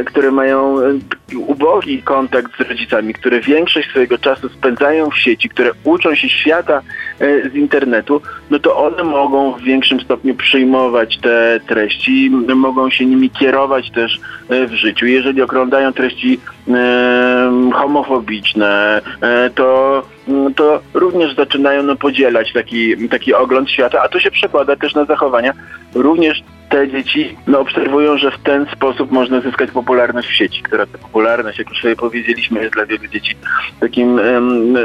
[0.07, 0.99] które mają e,
[1.37, 6.83] ubogi kontakt z rodzicami, które większość swojego czasu spędzają w sieci, które uczą się świata
[7.21, 13.07] e, z internetu, no to one mogą w większym stopniu przyjmować te treści, mogą się
[13.07, 15.07] nimi kierować też e, w życiu.
[15.07, 16.41] Jeżeli oglądają treści
[17.73, 19.01] homofobiczne,
[19.55, 20.16] to Mm,
[20.57, 25.05] to również zaczynają no, podzielać taki, taki ogląd świata, a to się przekłada też na
[25.05, 25.53] zachowania
[25.95, 30.87] również te dzieci no, obserwują, że w ten sposób można zyskać popularność w sieci, która
[30.87, 33.37] ta popularność, jak już sobie powiedzieliśmy, jest dla wielu dzieci
[33.81, 34.77] takim um,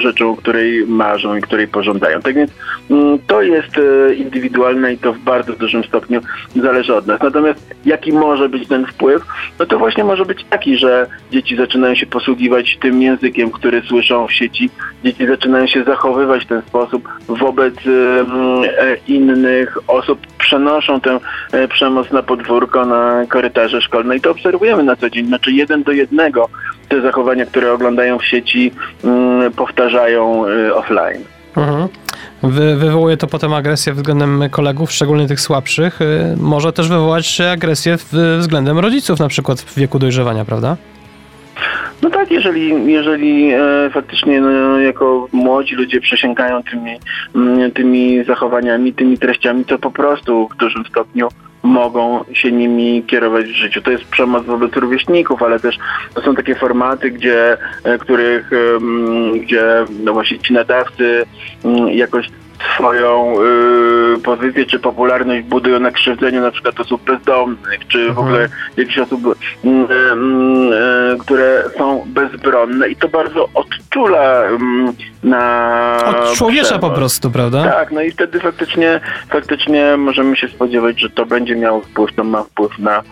[0.00, 2.20] rzeczą, której marzą i której pożądają.
[2.20, 2.50] Tak więc
[2.88, 6.20] um, to jest e, indywidualne i to w bardzo dużym stopniu
[6.56, 7.20] zależy od nas.
[7.22, 9.22] Natomiast jaki może być ten wpływ?
[9.58, 14.26] No to właśnie może być taki, że dzieci zaczynają się posługiwać tym językiem, który słyszą
[14.26, 14.65] w sieci,
[15.04, 18.26] dzieci zaczynają się zachowywać w ten sposób wobec um,
[19.08, 21.18] innych osób, przenoszą tę
[21.52, 25.26] e, przemoc na podwórko, na korytarze szkolne i to obserwujemy na co dzień.
[25.26, 26.48] Znaczy jeden do jednego
[26.88, 28.72] te zachowania, które oglądają w sieci,
[29.04, 31.24] mm, powtarzają e, offline.
[31.56, 31.88] Mhm.
[32.42, 36.02] Wy, wywołuje to potem agresję względem kolegów, szczególnie tych słabszych.
[36.02, 37.96] E, może też wywołać agresję
[38.38, 40.76] względem rodziców, na przykład w wieku dojrzewania, prawda?
[42.02, 46.90] No tak, jeżeli, jeżeli e, faktycznie no, jako młodzi ludzie przesięgają tymi,
[47.34, 51.28] mm, tymi zachowaniami, tymi treściami, to po prostu w dużym stopniu
[51.62, 53.82] mogą się nimi kierować w życiu.
[53.82, 55.78] To jest przemoc wobec rówieśników, ale też
[56.14, 58.50] to są takie formaty, gdzie, e, których,
[59.40, 61.24] gdzie no właśnie ci nadawcy
[61.64, 62.28] mm, jakoś
[62.74, 63.34] swoją
[64.14, 68.26] y, pozycję czy popularność budują na krzywdzeniu na przykład osób bezdomnych, czy w mhm.
[68.26, 74.92] ogóle jakichś osób, y, y, które są bezbronne i to bardzo odczula mm,
[75.22, 75.98] na...
[76.30, 76.98] Odczłowiecza po przemoc.
[76.98, 77.64] prostu, prawda?
[77.64, 82.24] Tak, no i wtedy faktycznie, faktycznie możemy się spodziewać, że to będzie miało wpływ, to
[82.24, 83.02] ma wpływ na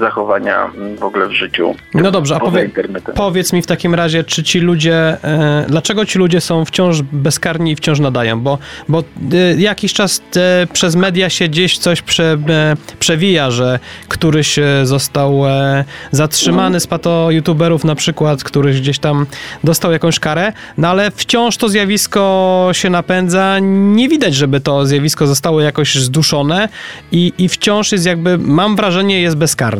[0.00, 1.74] zachowania mm, w ogóle w życiu.
[1.94, 2.70] No dobrze, a powie,
[3.14, 7.72] powiedz mi w takim razie, czy ci ludzie, e, dlaczego ci ludzie są wciąż bezkarni
[7.72, 8.40] i wciąż nadają?
[8.40, 8.98] Bo, bo
[9.32, 14.64] e, jakiś czas e, przez media się gdzieś coś prze, e, przewija, że któryś e,
[14.82, 19.26] został e, zatrzymany z pato youtuberów na przykład, któryś gdzieś tam
[19.64, 25.26] dostał jakąś karę, no ale wciąż to zjawisko się napędza, nie widać, żeby to zjawisko
[25.26, 26.68] zostało jakoś zduszone
[27.12, 29.71] i, i wciąż jest jakby, mam wrażenie, jest bezkarne.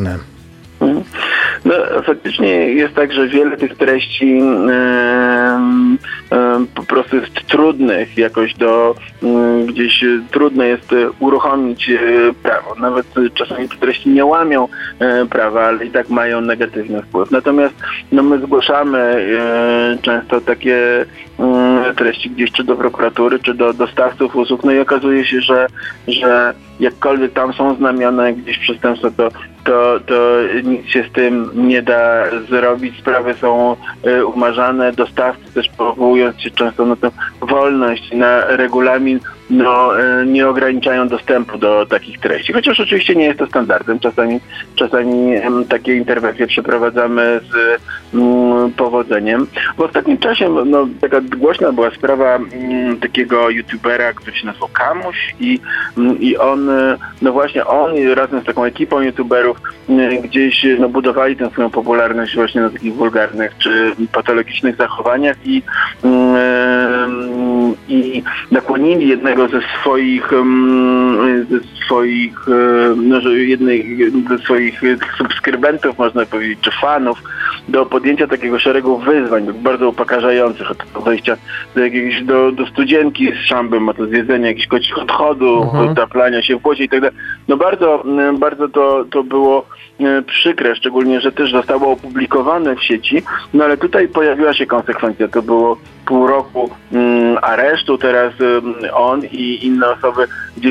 [0.81, 1.03] Mhm.
[1.65, 5.97] No, faktycznie jest tak, że wiele tych treści em,
[6.29, 11.99] em, po prostu jest trudnych jakoś do em, gdzieś e, trudno jest e, uruchomić e,
[12.43, 12.75] prawo.
[12.79, 14.67] Nawet e, czasami te treści nie łamią
[14.99, 17.31] e, prawa, ale i tak mają negatywny wpływ.
[17.31, 17.75] Natomiast
[18.11, 21.05] no, my zgłaszamy e, często takie
[21.39, 25.67] mm, treści gdzieś czy do prokuratury, czy do dostawców usług, no i okazuje się, że,
[26.07, 29.29] że jakkolwiek tam są znamiona gdzieś przestępstwa, to,
[29.63, 30.15] to, to
[30.63, 32.99] nic się z tym nie da zrobić.
[32.99, 33.75] Sprawy są
[34.07, 39.19] y, umarzane, dostawcy też powołując się często na tę wolność, na regulamin,
[39.53, 42.53] no, y, nie ograniczają dostępu do takich treści.
[42.53, 43.99] Chociaż oczywiście nie jest to standardem.
[43.99, 44.39] Czasami,
[44.75, 45.33] czasami
[45.69, 47.81] takie interwencje przeprowadzamy z
[48.15, 49.47] mm, powodzeniem.
[49.77, 55.35] W ostatnim czasie no, taka głośna była sprawa mm, takiego youtubera, który się nazywał Kamuś
[55.39, 55.59] i,
[55.97, 59.57] mm, i on, y, no właśnie on razem z taką ekipą youtuberów
[59.89, 65.57] y, gdzieś no, budowali tę swoją popularność właśnie na takich wulgarnych czy patologicznych zachowaniach i,
[65.57, 65.61] i
[68.51, 70.31] nakłonili jednego ze swoich
[71.49, 73.97] ze swoich e, no, jednej
[74.29, 77.23] ze swoich e, subskrybentów można powiedzieć, czy fanów
[77.67, 81.37] do podjęcia takiego szeregu wyzwań, bardzo upokarzających, od wejścia
[81.75, 85.95] do jakiegoś, do, do studzienki z szambem, a to zjedzenia jakichś kocich odchodów, Mhm.
[85.95, 87.17] taplania się w błocie i tak dalej.
[87.47, 89.65] No bardzo, m, bardzo to, to było
[89.99, 95.27] e, przykre, szczególnie, że też zostało opublikowane w sieci, no ale tutaj pojawiła się konsekwencja,
[95.27, 100.27] to było pół roku mm, aresztu, teraz mm, on i inne osoby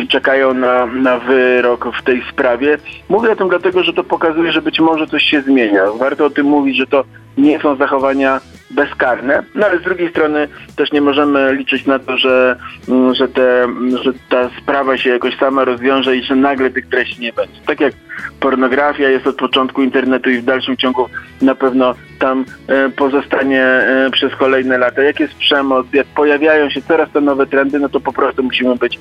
[0.08, 2.78] czekają na, na wyrok w tej sprawie.
[3.08, 5.82] Mówię o tym dlatego, że to pokazuje, że być może coś się zmienia.
[5.98, 7.04] Warto o tym mówić, że to
[7.38, 8.40] nie są zachowania
[8.72, 12.56] bezkarne, no ale z drugiej strony też nie możemy liczyć na to, że,
[12.88, 13.66] mm, że, te,
[14.04, 17.61] że ta sprawa się jakoś sama rozwiąże i że nagle tych treści nie będzie.
[17.66, 17.94] Tak jak
[18.40, 21.08] pornografia jest od początku internetu i w dalszym ciągu
[21.42, 25.02] na pewno tam e, pozostanie e, przez kolejne lata.
[25.02, 28.76] Jak jest przemoc, jak pojawiają się coraz to nowe trendy, no to po prostu musimy
[28.76, 28.98] być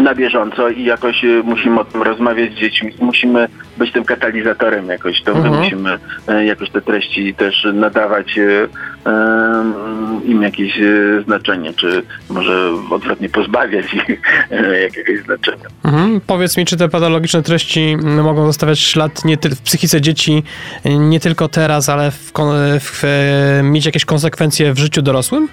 [0.00, 2.92] na bieżąco i jakoś e, musimy o tym rozmawiać z dziećmi.
[3.00, 5.22] Musimy być tym katalizatorem jakoś.
[5.22, 5.58] To my Mhm.
[5.64, 9.74] musimy e, jakoś te treści też nadawać em,
[10.24, 10.78] im jakieś
[11.24, 14.04] znaczenie, czy może odwrotnie pozbawiać ich
[14.82, 15.64] jakiegoś znaczenia.
[15.84, 16.20] Mhm.
[16.26, 20.42] Powiedz mi, czy te patologiczne treści mm, mogą zostawiać ślad nie w psychice dzieci
[20.86, 25.48] y, nie tylko teraz, ale w, kon- w, e, mieć jakieś konsekwencje w życiu dorosłym?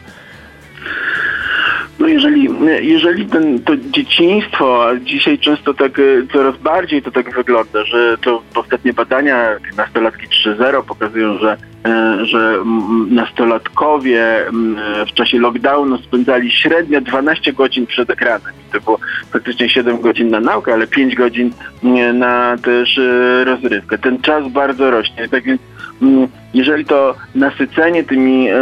[2.02, 2.50] No jeżeli,
[2.82, 8.18] jeżeli ten, to dzieciństwo, a dzisiaj często tak e, coraz bardziej to tak wygląda, że
[8.18, 11.58] to ostatnie badania nastolatki 3.0 pokazują, że,
[12.24, 18.54] że mm, nastolatkowie mm, w czasie lockdownu spędzali średnio 12 godzin przed ekranem.
[18.72, 19.00] To było
[19.32, 21.52] faktycznie 7 godzin na naukę, ale 5 godzin
[22.14, 23.98] na też e, rozrywkę.
[23.98, 25.62] Ten czas bardzo rośnie, tak więc
[26.54, 28.54] jeżeli to nasycenie tymi e,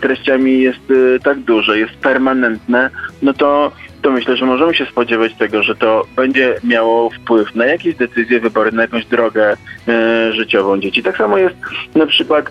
[0.00, 2.90] treściami jest e, tak duże, jest permanentne,
[3.22, 7.66] no to, to myślę, że możemy się spodziewać tego, że to będzie miało wpływ na
[7.66, 9.56] jakieś decyzje, wybory, na jakąś drogę
[9.88, 11.02] e, życiową dzieci.
[11.02, 11.56] Tak samo jest
[11.94, 12.50] na przykład e,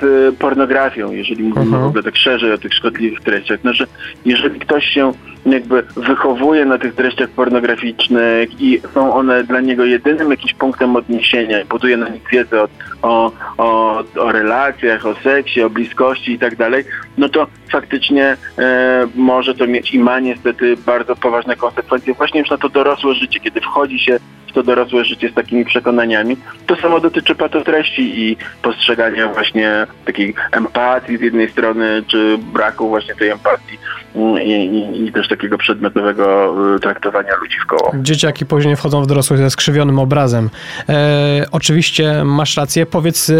[0.00, 1.82] z pornografią, jeżeli mówimy Mhm.
[1.82, 3.60] w ogóle tak szerzej o tych szkodliwych treściach.
[3.60, 3.86] Znaczy,
[4.24, 5.12] jeżeli ktoś się
[5.46, 11.60] jakby wychowuje na tych treściach pornograficznych i są one dla niego jedynym jakimś punktem odniesienia
[11.60, 12.68] i buduje na nich wiedzę o,
[13.02, 16.84] o, o, o relacjach, o seksie, o bliskości i tak dalej,
[17.18, 22.50] no to faktycznie e, może to mieć i ma niestety bardzo poważne konsekwencje właśnie już
[22.50, 24.18] na to dorosłe życie, kiedy wchodzi się
[24.52, 26.36] to dorosłe życie z takimi przekonaniami.
[26.66, 33.14] To samo dotyczy patotreści i postrzegania właśnie takiej empatii z jednej strony, czy braku właśnie
[33.14, 33.78] tej empatii
[34.14, 37.92] mm, i, i, i też takiego przedmiotowego y, traktowania ludzi w koło.
[37.94, 40.50] Dzieciaki później wchodzą w dorosłość ze skrzywionym obrazem.
[40.88, 42.86] E, oczywiście masz rację.
[42.86, 43.34] Powiedz e,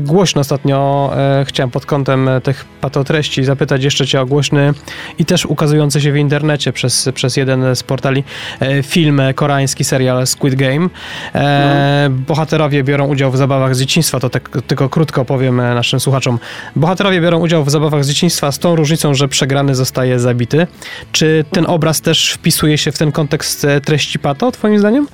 [0.00, 4.72] głośno ostatnio, e, chciałem pod kątem tych patotreści zapytać jeszcze cię o głośny
[5.18, 8.24] i też ukazujący się w internecie przez, przez jeden z portali
[8.60, 10.88] e, film, koreański serial Squid Squid Game.
[11.34, 16.00] E, bohaterowie biorą udział w zabawach z dzieciństwa, to tak, tylko krótko powiem e, naszym
[16.00, 16.38] słuchaczom.
[16.76, 20.66] Bohaterowie biorą udział w zabawach z dzieciństwa z tą różnicą, że przegrany zostaje zabity.
[21.12, 25.08] Czy ten obraz też wpisuje się w ten kontekst e, treści Pato, twoim zdaniem?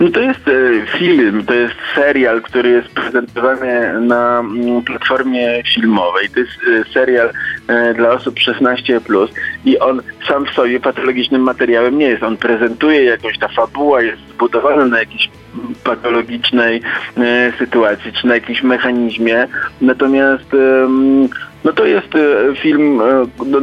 [0.00, 6.28] No to jest e, film, to jest serial, który jest prezentowany na mm, platformie filmowej.
[6.30, 7.30] To jest e, serial
[7.68, 9.28] e, dla osób 16+,
[9.64, 12.22] i on sam w sobie patologicznym materiałem nie jest.
[12.22, 15.30] On prezentuje jakąś, ta fabuła jest zbudowana na jakiejś
[15.84, 16.82] patologicznej
[17.58, 19.48] sytuacji, czy na jakimś mechanizmie.
[19.80, 20.46] Natomiast
[21.64, 22.08] no to jest
[22.60, 23.00] film
[23.46, 23.60] no,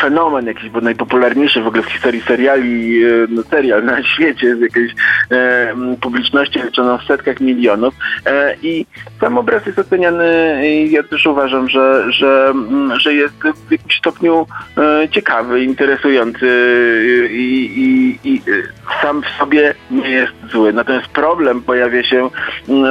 [0.00, 4.60] fenomen jakiś, bo najpopularniejszy w ogóle w historii seriali, e, no serial na świecie z
[4.60, 4.92] jakiejś
[5.30, 7.94] e, publiczności liczoną w setkach milionów
[8.26, 8.86] e, i
[9.20, 12.54] sam obraz jest oceniany i ja też uważam, że, że,
[12.96, 13.34] że jest
[13.68, 14.46] w jakimś stopniu
[14.78, 16.48] e, ciekawy, interesujący
[17.30, 17.70] i,
[18.24, 18.42] i, i
[19.02, 20.72] sam w sobie nie jest zły.
[20.72, 22.30] Natomiast problem pojawia się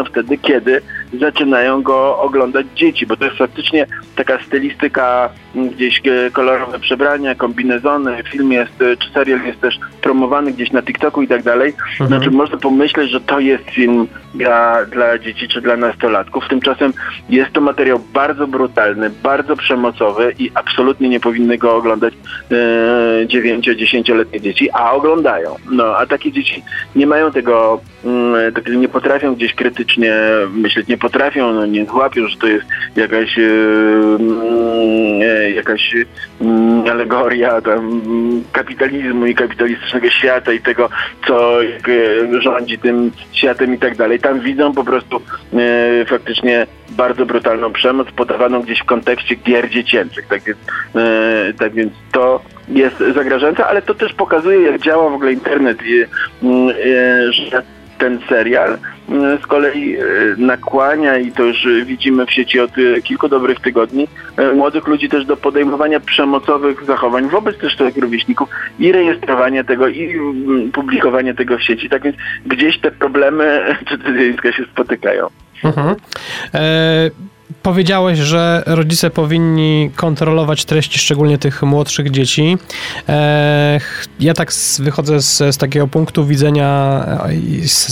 [0.10, 0.82] wtedy, kiedy
[1.20, 8.23] zaczynają go oglądać dzieci, bo to jest faktycznie taka stylistyka, gdzieś e, kolorowe przebrania, kombinezony,
[8.32, 11.73] film jest, e, czy serial jest też promowany gdzieś na TikToku i tak dalej.
[11.91, 12.08] Mhm.
[12.08, 16.47] Znaczy można pomyśleć, że to jest film dla, dla dzieci czy dla nastolatków.
[16.47, 16.93] Tymczasem
[17.29, 22.13] jest to materiał bardzo brutalny, bardzo przemocowy i absolutnie nie powinny go oglądać
[22.51, 25.56] e, 9-10-letnie dzieci, a oglądają.
[25.71, 26.63] No, a takie dzieci
[26.95, 27.82] nie mają tego,
[28.78, 30.16] nie potrafią gdzieś krytycznie
[30.54, 35.96] myśleć, nie potrafią, no, nie złapią, że to jest jakaś, e, mm, e, jakaś
[36.42, 38.02] mm, alegoria tam,
[38.52, 40.89] kapitalizmu i kapitalistycznego świata i tego,
[41.28, 41.68] co e,
[42.42, 44.20] rządzi tym światem i tak dalej.
[44.20, 45.22] Tam widzą po prostu
[46.08, 50.28] faktycznie bardzo brutalną przemoc podawaną gdzieś w kontekście gier dziecięcych.
[50.28, 50.60] Tak więc,
[51.60, 55.78] tak więc to jest zagrażające, ale to też pokazuje, jak działa w ogóle internet
[56.44, 56.76] mm,
[57.32, 57.63] że
[57.97, 58.77] ten serial
[59.10, 60.01] mm, z kolei e,
[60.38, 65.10] nakłania i to już widzimy w sieci od e, kilku dobrych tygodni e, młodych ludzi
[65.10, 71.34] też do podejmowania przemocowych zachowań wobec też tych rówieśników i rejestrowania tego i mm, publikowania
[71.34, 71.89] tego w sieci.
[71.89, 73.75] Tak więc gdzieś te problemy
[74.41, 75.27] czy się spotykają.
[75.63, 75.95] Mhm.
[77.63, 82.58] Powiedziałeś, że rodzice powinni kontrolować treści, szczególnie tych młodszych dzieci.
[83.10, 83.80] E,
[84.19, 87.02] ja tak wychodzę z, z takiego punktu widzenia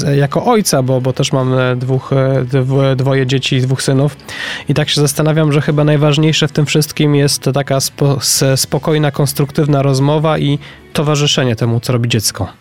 [0.05, 4.17] e, jako ojca, bo, bo też mam dwóch, e, dwoje dzieci dwóch synów.
[4.69, 8.19] I tak się zastanawiam, że chyba najważniejsze w tym wszystkim jest taka spo,
[8.55, 10.59] spokojna, konstruktywna rozmowa i
[10.93, 12.60] towarzyszenie temu, co robi dziecko.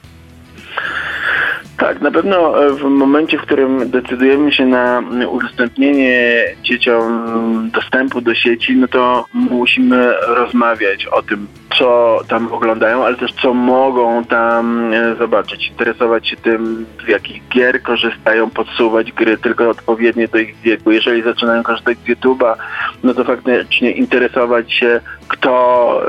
[1.80, 8.34] Tak, na pewno e, w momencie, w którym decydujemy się na udostępnienie dzieciom dostępu do
[8.34, 11.46] sieci, no to musimy rozmawiać o tym,
[11.78, 17.48] co tam oglądają, ale też co mogą tam e, zobaczyć, interesować się tym, z jakich
[17.48, 20.90] gier korzystają, podsuwać gry tylko odpowiednie do ich wieku.
[20.90, 22.54] Jeżeli zaczynają korzystać z YouTube'a,
[23.02, 26.02] no to faktycznie interesować się, kto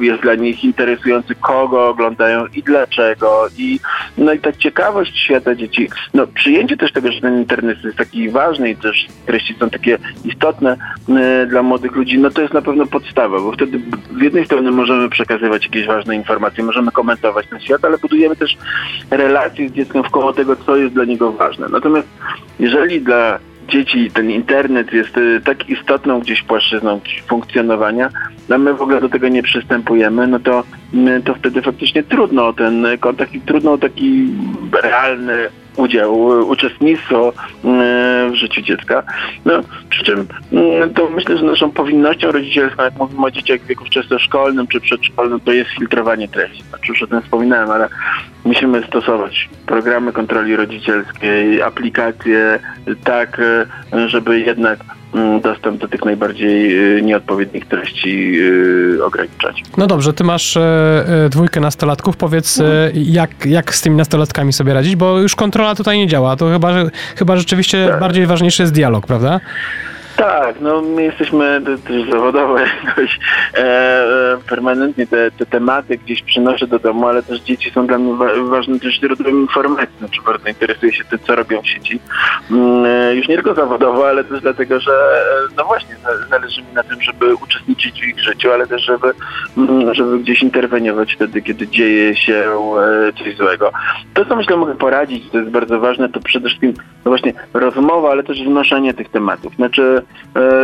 [0.00, 3.46] e, jest dla nich interesujący, kogo oglądają i dlaczego.
[3.58, 3.80] I,
[4.18, 5.88] no i tak ciekawość świata dzieci.
[6.14, 9.98] No przyjęcie też tego, że ten internet jest taki ważny i też treści są takie
[10.24, 10.76] istotne
[11.08, 13.80] e, dla młodych ludzi, no to jest na pewno podstawa, bo wtedy
[14.18, 18.56] z jednej strony możemy przekazywać jakieś ważne informacje, możemy komentować ten świat, ale budujemy też
[19.10, 21.68] relacje z dzieckiem wkoło tego, co jest dla niego ważne.
[21.68, 22.08] Natomiast
[22.58, 28.10] jeżeli dla dzieci ten internet jest y, tak istotną gdzieś płaszczyzną funkcjonowania,
[28.50, 30.64] a my w ogóle do tego nie przystępujemy, no to,
[31.24, 34.28] to wtedy faktycznie trudno o ten kontakt i trudno o taki
[34.82, 37.32] realny udział, uczestnictwo
[38.30, 39.02] w życiu dziecka.
[39.44, 39.52] No,
[39.90, 40.26] przy czym
[40.94, 45.40] to myślę, że naszą powinnością rodzicielską, jak mówimy o dzieciach w wieku wczesnoszkolnym czy przedszkolnym,
[45.40, 46.62] to jest filtrowanie treści.
[46.62, 47.88] Znaczy już o tym wspominałem, ale
[48.44, 52.58] musimy stosować programy kontroli rodzicielskiej, aplikacje
[53.04, 53.40] tak,
[54.06, 54.78] żeby jednak
[55.16, 59.62] Mm, dostęp do tych najbardziej y, nieodpowiednich treści y, ograniczać.
[59.76, 60.60] No dobrze, ty masz e,
[61.24, 62.16] e, dwójkę nastolatków.
[62.16, 62.92] Powiedz, mhm.
[62.94, 66.36] jak, jak z tymi nastolatkami sobie radzić, bo już kontrola tutaj nie działa.
[66.36, 66.74] To chyba,
[67.16, 68.00] chyba rzeczywiście tak.
[68.00, 69.40] bardziej ważniejszy jest dialog, prawda?
[70.16, 73.18] Tak, no my jesteśmy też zawodowo jakoś
[73.54, 77.98] e, e, permanentnie te, te tematy gdzieś przynoszę do domu, ale też dzieci są dla
[77.98, 79.98] mnie wa ważnym też źródłem informacji.
[79.98, 82.00] Znaczy bardzo interesuję się tym, co robią sieci.
[82.50, 85.96] Mm, e, już nie tylko zawodowo, ale też dlatego, że e, no właśnie
[86.30, 89.12] zależy mi na tym, żeby uczestniczyć w ich życiu, ale też żeby,
[89.56, 92.44] mm, żeby gdzieś interweniować wtedy, kiedy dzieje się
[93.08, 93.72] e, coś złego.
[94.14, 96.74] To, co myślę mogę poradzić, to jest bardzo ważne, to przede wszystkim
[97.04, 99.54] no właśnie rozmowa, ale też wnoszenie tych tematów.
[99.54, 100.05] Znaczy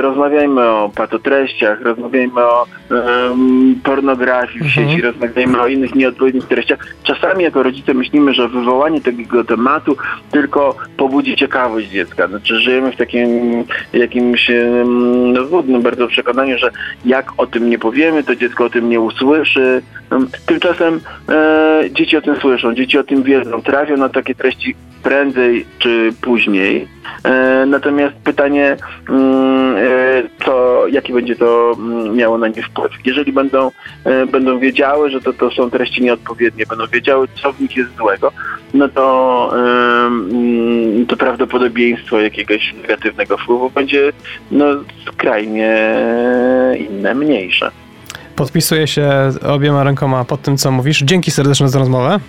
[0.01, 4.89] rozmawiajmy o patotreściach, rozmawiajmy o em, pornografii w Mhm.
[4.89, 6.79] sieci, rozmawiajmy o innych nieodpowiednich treściach.
[7.03, 9.97] Czasami jako rodzice myślimy, że wywołanie takiego tematu
[10.31, 12.29] tylko pobudzi ciekawość dziecka.
[12.29, 13.29] Znaczy żyjemy w takim
[13.93, 14.51] jakimś
[15.33, 16.71] no, złudnym bardzo przekonaniu, że
[17.05, 19.83] jak o tym nie powiemy, to dziecko o tym nie usłyszy.
[20.11, 24.75] Em, Tymczasem e, dzieci o tym słyszą, dzieci o tym wiedzą, trafią na takie treści
[25.03, 26.89] prędzej czy później.
[27.25, 28.77] E, natomiast pytanie,
[29.09, 29.32] mm,
[29.79, 32.93] e, co, jaki będzie to mm, miało na nie wpływ?
[33.05, 33.71] Jeżeli będą,
[34.05, 37.97] e, będą wiedziały, że to, to są treści nieodpowiednie, będą wiedziały, co w nich jest
[37.97, 38.33] złego,
[38.75, 44.13] no to, em, mm, to prawdopodobieństwo jakiegoś negatywnego wpływu będzie
[44.51, 44.65] no,
[45.07, 45.95] skrajnie
[46.91, 47.71] inne, mniejsze.
[48.37, 49.11] Podpisuję się
[49.49, 51.03] obiema rękoma pod tym, co mówisz.
[51.03, 52.21] Dzięki serdeczne za rozmowę.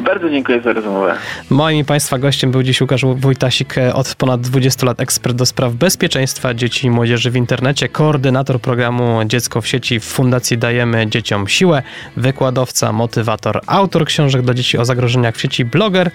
[0.00, 1.14] Bardzo dziękuję za rozmowę.
[1.50, 5.46] Moim i Państwa gościem był dziś Łukasz Wojtasik, e, od ponad 20 lat ekspert do
[5.46, 11.06] spraw bezpieczeństwa dzieci i młodzieży w internecie, koordynator programu Dziecko w sieci w Fundacji Dajemy
[11.06, 11.82] Dzieciom Siłę,
[12.16, 16.10] wykładowca, motywator, autor książek dla dzieci o zagrożeniach w sieci, bloger,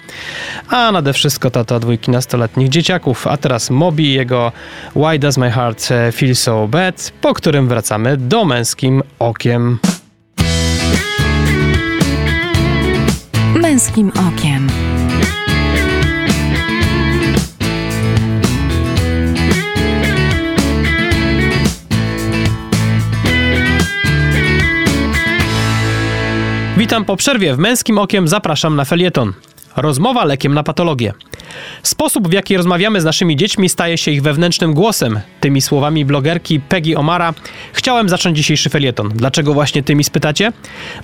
[0.69, 3.27] a nade wszystko tata dwójki nastoletnich dzieciaków.
[3.27, 4.51] A teraz Mobi i jego
[4.95, 9.79] Why Does My Heart Feel So Bad, po którym wracamy do męskim okiem.
[13.77, 14.67] Męskim okiem.
[26.77, 27.55] Witam po przerwie.
[27.55, 29.33] W Męskim Okiem zapraszam na felieton.
[29.75, 31.13] Rozmowa lekiem na patologię.
[31.83, 35.19] Sposób, w jaki rozmawiamy z naszymi dziećmi, staje się ich wewnętrznym głosem.
[35.39, 37.33] Tymi słowami blogerki Peggy Omara
[37.73, 39.09] chciałem zacząć dzisiejszy felieton.
[39.09, 40.51] Dlaczego właśnie tymi spytacie?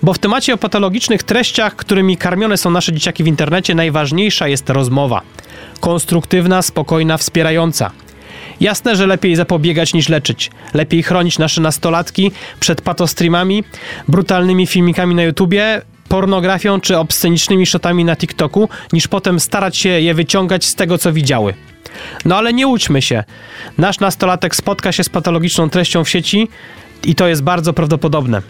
[0.03, 4.69] Bo w temacie o patologicznych treściach, którymi karmione są nasze dzieciaki w internecie, najważniejsza jest
[4.69, 5.21] rozmowa.
[5.79, 7.91] Konstruktywna, spokojna, wspierająca.
[8.61, 10.51] Jasne, że lepiej zapobiegać niż leczyć.
[10.73, 13.63] Lepiej chronić nasze nastolatki przed patostreamami,
[14.07, 15.81] brutalnymi filmikami na YouTubie,
[16.13, 21.13] pornografią czy obscenicznymi shotami na TikToku, niż potem starać się je wyciągać z tego, co
[21.13, 21.53] widziały.
[22.25, 23.23] No ale nie łudźmy się.
[23.77, 26.47] Nasz nastolatek spotka się z patologiczną treścią w sieci
[27.03, 28.41] i to jest bardzo prawdopodobne.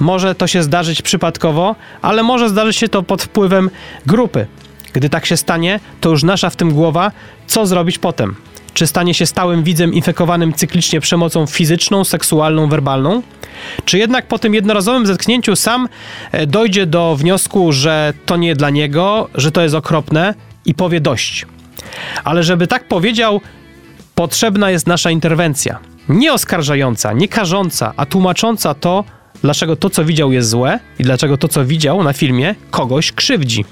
[0.00, 3.70] Może to się zdarzyć przypadkowo, ale może zdarzyć się to pod wpływem
[4.06, 4.46] grupy.
[4.92, 7.12] Gdy tak się stanie, to już nasza w tym głowa,
[7.46, 8.36] co zrobić potem.
[8.74, 13.22] Czy stanie się stałym widzem infekowanym cyklicznie przemocą fizyczną, seksualną, werbalną?
[13.84, 15.88] Czy jednak po tym jednorazowym zetknięciu sam
[16.32, 21.00] e, dojdzie do wniosku, że to nie dla niego, że to jest okropne i powie
[21.00, 21.46] dość?
[22.24, 23.40] Ale żeby tak powiedział,
[24.14, 25.78] potrzebna jest nasza interwencja.
[26.08, 29.04] Nie oskarżająca, nie karząca, a tłumacząca to,
[29.42, 33.64] dlaczego to, co widział, jest złe i dlaczego to, co widział na filmie, kogoś krzywdzi.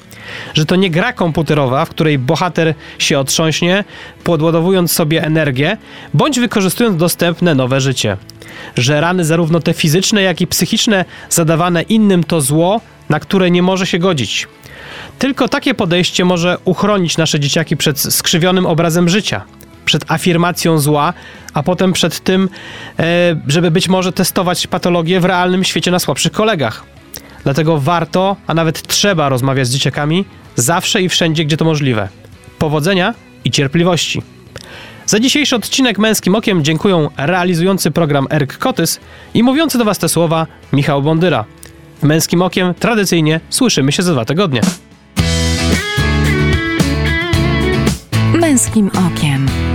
[0.54, 3.84] Że to nie gra komputerowa, w której bohater się otrząśnie,
[4.24, 5.76] podładowując sobie energię,
[6.14, 8.16] bądź wykorzystując dostępne nowe życie.
[8.76, 13.62] Że rany, zarówno te fizyczne, jak i psychiczne, zadawane innym, to zło, na które nie
[13.62, 14.48] może się godzić.
[15.18, 19.44] Tylko takie podejście może uchronić nasze dzieciaki przed skrzywionym obrazem życia,
[19.88, 21.12] przed afirmacją zła,
[21.54, 22.48] a potem przed tym,
[22.98, 26.84] e, żeby być może testować patologię w realnym świecie na słabszych kolegach.
[27.44, 30.24] Dlatego warto, a nawet trzeba rozmawiać z dzieciakami
[30.56, 32.08] zawsze i wszędzie, gdzie to możliwe.
[32.58, 33.14] Powodzenia
[33.44, 34.22] i cierpliwości.
[35.06, 39.00] Za dzisiejszy odcinek Męskim Okiem dziękuję realizujący program Erk Kotys
[39.34, 41.44] i mówiący do Was te słowa Michał Bondyra.
[42.02, 44.60] W Męskim Okiem tradycyjnie słyszymy się za dwa tygodnie.
[48.34, 49.67] Męskim okiem.